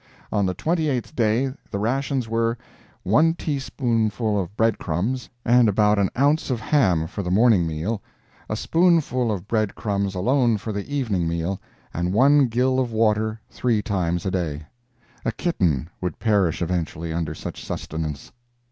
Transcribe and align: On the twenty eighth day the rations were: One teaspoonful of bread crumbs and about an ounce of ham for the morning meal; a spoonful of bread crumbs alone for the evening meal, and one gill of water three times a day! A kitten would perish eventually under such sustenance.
On 0.31 0.47
the 0.47 0.55
twenty 0.55 0.89
eighth 0.89 1.15
day 1.15 1.53
the 1.69 1.77
rations 1.77 2.27
were: 2.27 2.57
One 3.03 3.35
teaspoonful 3.35 4.41
of 4.41 4.57
bread 4.57 4.79
crumbs 4.79 5.29
and 5.45 5.69
about 5.69 5.99
an 5.99 6.09
ounce 6.17 6.49
of 6.49 6.59
ham 6.59 7.05
for 7.05 7.21
the 7.21 7.29
morning 7.29 7.67
meal; 7.67 8.01
a 8.49 8.55
spoonful 8.55 9.31
of 9.31 9.47
bread 9.47 9.75
crumbs 9.75 10.15
alone 10.15 10.57
for 10.57 10.73
the 10.73 10.91
evening 10.91 11.27
meal, 11.27 11.61
and 11.93 12.13
one 12.13 12.47
gill 12.47 12.79
of 12.79 12.91
water 12.91 13.39
three 13.51 13.83
times 13.83 14.25
a 14.25 14.31
day! 14.31 14.65
A 15.23 15.31
kitten 15.31 15.87
would 16.01 16.17
perish 16.17 16.63
eventually 16.63 17.13
under 17.13 17.35
such 17.35 17.63
sustenance. 17.63 18.31